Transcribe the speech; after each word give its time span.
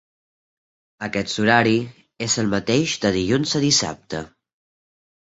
Aquest 1.07 1.37
horari 1.43 1.75
és 2.29 2.39
el 2.45 2.51
mateix 2.57 2.97
de 3.07 3.15
dilluns 3.21 3.57
a 3.61 3.65
dissabte. 3.71 4.27